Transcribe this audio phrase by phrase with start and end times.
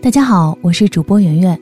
[0.00, 1.58] 大家好，我是主播圆圆。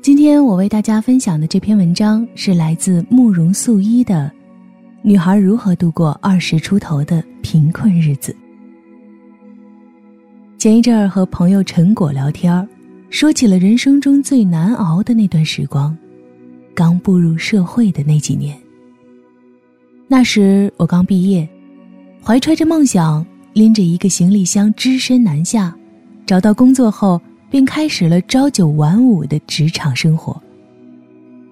[0.00, 4.30] 今天我为大家分享的这篇文章是来自慕容素一的
[5.02, 8.32] 《女孩如何度过二十出头的贫困日子》。
[10.58, 12.66] 前一阵儿和朋友陈果聊天，
[13.10, 15.94] 说起了人生中最难熬的那段时光，
[16.72, 18.56] 刚步入社会的那几年。
[20.06, 21.46] 那时我刚毕业，
[22.22, 25.76] 怀揣着梦想，拎着一个行李箱，只身南下，
[26.24, 27.20] 找到工作后。
[27.50, 30.40] 便开始了朝九晚五的职场生活。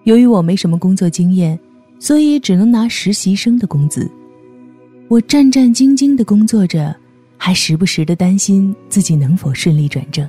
[0.05, 1.59] 由于我没什么工作经验，
[1.99, 4.11] 所以只能拿实习生的工资。
[5.09, 6.95] 我战战兢兢的工作着，
[7.37, 10.27] 还时不时的担心自己能否顺利转正。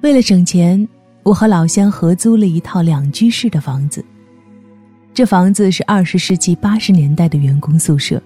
[0.00, 0.88] 为了省钱，
[1.22, 4.04] 我和老乡合租了一套两居室的房子。
[5.12, 8.22] 这房子是二十世纪八十年代的员工宿舍，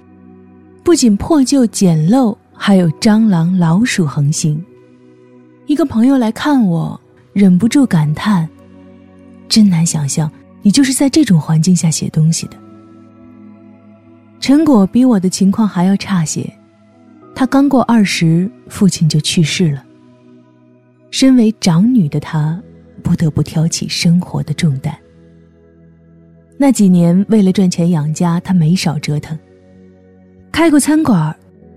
[0.85, 4.63] 不仅破旧简陋，还有蟑螂、老鼠横行。
[5.71, 7.01] 一个朋友来看我，
[7.33, 8.49] 忍不住感叹
[9.49, 10.29] ：“真难想象，
[10.63, 12.57] 你就是在这种环境下写东西的。”
[14.41, 16.45] 陈果比我的情况还要差些，
[17.37, 19.85] 他刚过二十，父亲就去世了。
[21.13, 22.61] 身为长女的她，
[23.01, 24.93] 不得不挑起生活的重担。
[26.59, 29.39] 那几年，为了赚钱养家，她没少折腾，
[30.51, 31.33] 开过餐馆，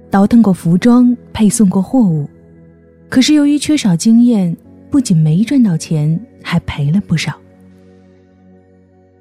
[0.09, 2.27] 倒腾过服装，配送过货物。
[3.13, 4.57] 可是由于缺少经验，
[4.89, 7.31] 不仅没赚到钱，还赔了不少。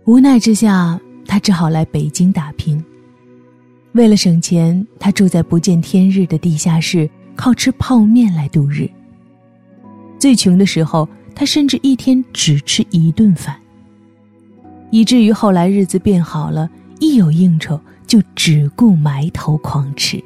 [0.07, 2.83] 无奈之下，他只好来北京打拼。
[3.93, 8.89] 为了省钱，他住在不见天日的地下室，靠吃泡面来度日。
[10.19, 13.55] 最穷的时候，他甚至一天只吃一顿饭。
[14.91, 16.67] 以至于后来日子变好了，
[16.99, 20.19] 一有应酬就只顾埋头狂吃。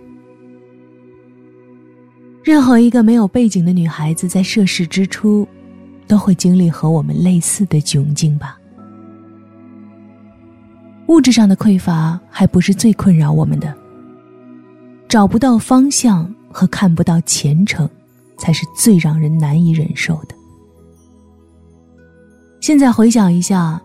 [2.47, 5.44] 任何一个没有背景的女孩子，在涉世之初，
[6.06, 8.56] 都会经历和我们类似的窘境吧。
[11.09, 13.75] 物质上的匮乏还不是最困扰我们的，
[15.09, 17.91] 找不到方向和看不到前程，
[18.38, 20.34] 才是最让人难以忍受的。
[22.60, 23.82] 现在回想一下，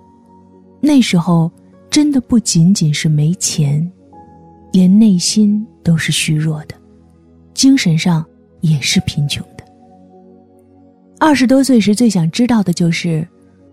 [0.79, 1.51] 那时候
[1.89, 3.91] 真的不仅仅是没钱，
[4.71, 6.75] 连内心都是虚弱的，
[7.55, 8.23] 精神上。
[8.61, 9.63] 也是贫穷的。
[11.19, 13.27] 二十多岁时，最想知道的就是，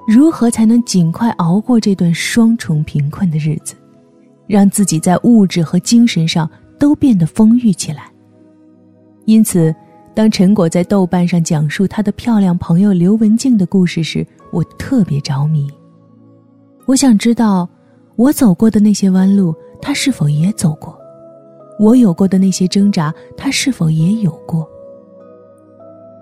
[0.06, 3.74] 如何才能尽快熬过这段双重贫困的日子，
[4.46, 8.10] 让自己在物质和精神上都变得丰裕起来。
[9.24, 9.74] 因此，
[10.14, 15.70] 当陈果在豆瓣上讲述他的漂亮朋友刘文静的故事时，我特别着迷。
[16.86, 17.68] 我想知道，
[18.16, 20.92] 我走过的那些弯路，他是否也走过；
[21.78, 24.68] 我有过的那些挣扎，他是否也有过。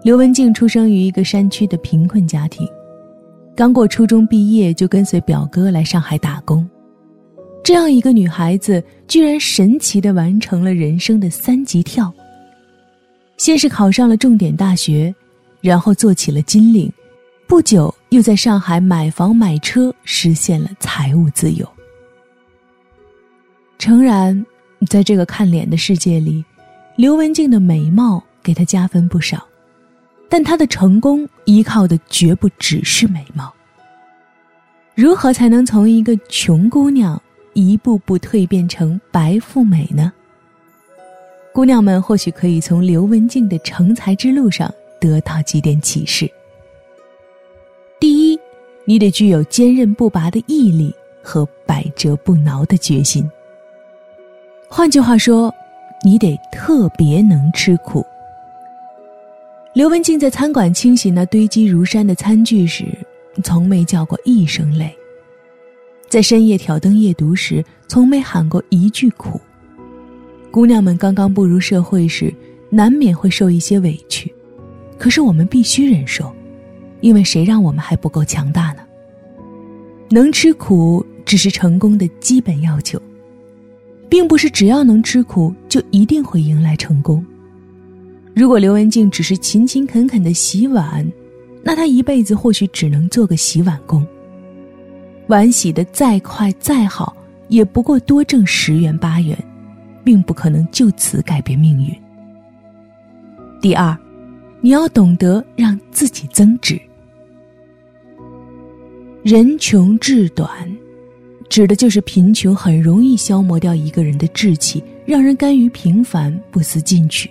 [0.06, 2.64] 刘文静出生于一个山区的贫困家庭，
[3.56, 6.64] 刚过初中毕业就跟随表哥来上海打工。
[7.64, 12.14] 这样一个女孩子，居然神奇的完成了人生的三级跳。
[13.36, 15.12] 先是考上了重点大学，
[15.60, 16.88] 然后做起了金领，
[17.48, 21.68] 不久又在上海买房买车，实现了财务自由。
[23.76, 24.46] 诚然，
[24.88, 26.44] 在这个看脸的世界里，
[26.94, 29.44] 刘文静的美貌给她加分不少。
[30.28, 33.52] 但她的成功依靠的绝不只是美貌。
[34.94, 37.20] 如何才能从一个穷姑娘
[37.52, 40.12] 一步步蜕变成白富美呢？
[41.52, 46.30] 姑娘们或许可以从刘文静的成才之路上得到几点启示。
[47.98, 48.38] 第一，
[48.84, 53.30] 你得具有坚韧不拔的毅力和百折不挠的决心。
[54.68, 55.54] 换句话说，
[56.04, 58.04] 你得特别能吃苦。
[59.76, 62.86] 刘文静在餐馆清洗那堆积如山的餐具时，
[63.44, 64.88] 从没叫过一声累；
[66.08, 69.38] 在深夜挑灯夜读时，从没喊过一句苦。
[70.50, 72.32] 姑娘们刚刚步入社会时，
[72.70, 74.32] 难免会受一些委屈，
[74.96, 76.34] 可是我们必须忍受，
[77.02, 78.82] 因为谁让我们还不够强大呢？
[80.08, 82.98] 能吃苦只是成功的基本要求，
[84.08, 87.22] 并不是只要能吃苦就一定会迎来成功。
[88.36, 91.10] 如果刘文静只是勤勤恳恳的洗碗，
[91.62, 94.06] 那她一辈子或许只能做个洗碗工。
[95.28, 97.16] 碗洗的再快再好，
[97.48, 99.34] 也不过多挣十元八元，
[100.04, 101.90] 并不可能就此改变命运。
[103.58, 103.96] 第二，
[104.60, 106.78] 你要懂得让自己增值。
[109.22, 110.50] 人穷志短，
[111.48, 117.30] 指的就是贫穷很容易消磨掉一个人的志气，让人甘于平凡，不思进取。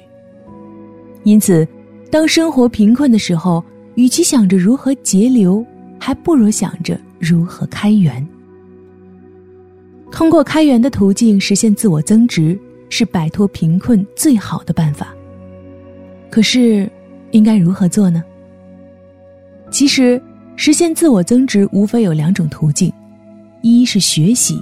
[1.25, 1.67] 因此，
[2.11, 3.61] 当生活贫困的时候，
[3.95, 5.65] 与其想着如何节流，
[5.99, 8.25] 还不如想着如何开源。
[10.11, 12.57] 通过开源的途径实现自我增值，
[12.89, 15.13] 是摆脱贫困最好的办法。
[16.29, 16.89] 可是，
[17.31, 18.23] 应该如何做呢？
[19.71, 20.21] 其实，
[20.55, 22.93] 实现自我增值无非有两种途径：
[23.61, 24.61] 一是学习，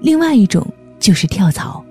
[0.00, 0.66] 另外一种
[0.98, 1.82] 就是跳槽。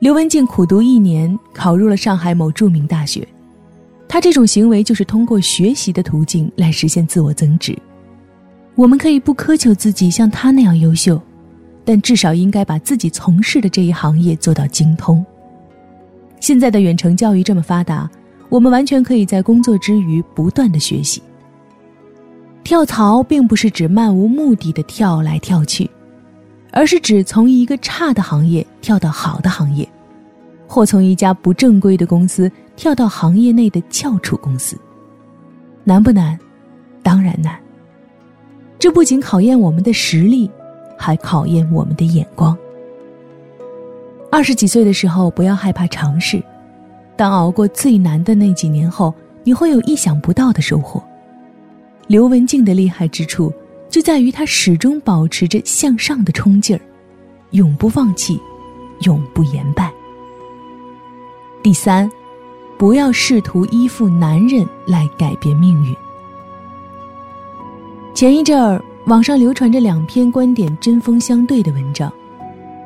[0.00, 3.26] 刘文静苦读一年，考入了上海某著名大学。
[4.06, 7.76] 他这种行为就是通过学习的途径来实现自我增值。
[8.76, 11.20] 我们可以不苛求自己像他那样优秀，
[11.84, 15.24] 但至少应该把自己从事的这一行业做到精通。
[16.38, 18.08] 现在的远程教育这么发达，
[18.48, 21.20] 我们完全可以在工作之余不断的学习。
[22.62, 25.90] 跳槽并不是指漫无目的的跳来跳去。
[26.70, 29.88] 而是指从一个差的行业跳到好的行业，
[30.66, 34.78] 或从一家不正规的公司跳到行业内的翘楚公司。
[35.84, 36.38] 难不难？
[37.02, 37.58] 当然难。
[38.78, 40.50] 这不仅考验我们的实力，
[40.96, 42.56] 还考验我们的眼光。
[44.30, 46.42] 二十几岁的时候，不要害怕尝试。
[47.16, 49.12] 当熬过最难的那几年后，
[49.42, 51.02] 你会有意想不到的收获。
[52.06, 53.52] 刘文静的厉害之处。
[53.90, 56.80] 就在于他始终保持着向上的冲劲儿，
[57.52, 58.38] 永不放弃，
[59.00, 59.90] 永不言败。
[61.62, 62.10] 第三，
[62.76, 65.94] 不要试图依附男人来改变命运。
[68.14, 72.12] 前一阵儿，网上流传着两篇观点针锋相对的文章，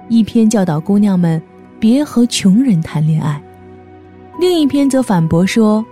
[0.08, 1.42] 一篇教导姑娘们
[1.80, 3.42] 别和穷人谈恋爱，
[4.38, 5.84] 另一篇则反驳说：“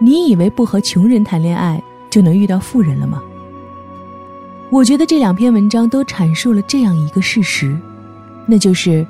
[0.00, 3.22] 你以为不和穷人谈恋爱就能遇到富人了吗？”
[4.74, 7.76] 我觉得这两篇文章都阐述了这样一个事实，
[8.44, 9.06] 那就是，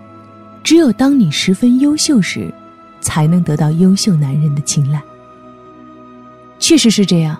[0.62, 2.52] 只有当你十分优秀时，
[3.00, 5.00] 才能得到优秀男人的青睐。
[6.58, 7.34] 确实是这样。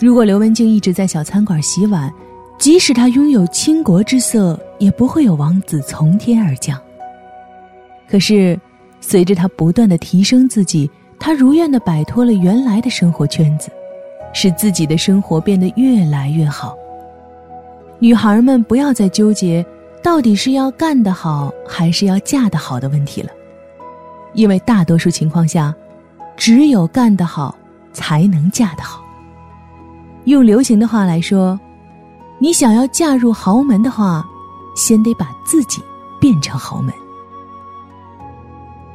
[0.00, 2.12] 如果刘文静一直在小餐馆洗碗，
[2.58, 6.76] 即使她拥有倾国之色，也不会有王子从天而降。
[8.10, 8.58] 可是，
[9.00, 13.70] 随着她不断的提升自己，她如愿的摆脱了原来的生活圈子，
[14.34, 16.76] 使自己的生活变得越来越好。
[18.00, 19.64] 女孩们不要再纠结
[20.02, 23.30] 到底是要干得好还是要嫁得好的问题了，
[24.34, 25.74] 因为大多数情况下，
[26.36, 27.56] 只有干得好
[27.92, 29.02] 才能嫁得好。
[30.24, 31.58] 用流行的话来说，
[32.38, 34.24] 你想要嫁入豪门的话，
[34.76, 35.82] 先得把自己
[36.20, 36.94] 变成豪门。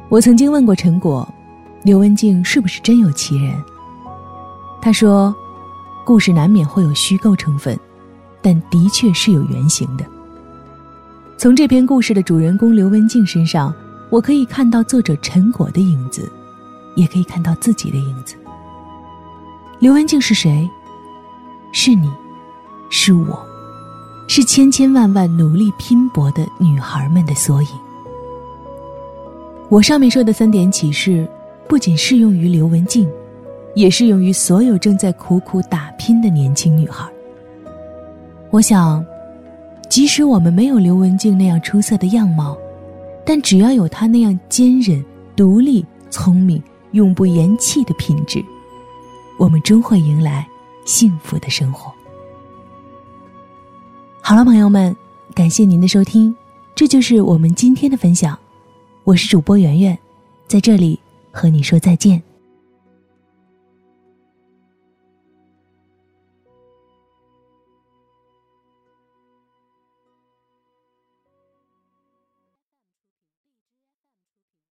[0.08, 1.28] 我曾经问过陈果，
[1.82, 3.54] 刘文静是不是真有其人？
[4.80, 5.34] 他说，
[6.06, 7.78] 故事难免会有虚构成分。
[8.44, 10.04] 但的确是有原型的。
[11.38, 13.74] 从这篇故事的主人公刘文静身上，
[14.10, 16.30] 我可以看到作者陈果的影子，
[16.94, 18.34] 也可以看到自己的影子。
[19.78, 20.68] 刘文静是谁？
[21.72, 22.10] 是你，
[22.90, 23.42] 是我，
[24.28, 27.68] 是千千万万努力拼搏的女孩们的缩影。
[29.70, 31.26] 我上面说的三点启示，
[31.66, 33.10] 不仅适用于刘文静，
[33.74, 37.08] 也适用于所有正在苦苦打拼的年轻女孩。
[38.54, 39.04] 我想，
[39.90, 42.56] 即使我们没有刘文静那样出色的样貌，
[43.26, 45.04] 但只要有她那样坚韧、
[45.34, 46.62] 独立、聪明、
[46.92, 48.40] 永不言弃的品质，
[49.40, 50.46] 我们终会迎来
[50.84, 51.92] 幸福的生活。
[54.22, 54.94] 好了，朋友们，
[55.34, 56.32] 感谢您的收听，
[56.76, 58.38] 这就是我们今天的分享。
[59.02, 59.98] 我是主播圆圆，
[60.46, 60.96] 在这里
[61.32, 62.22] 和你说再见。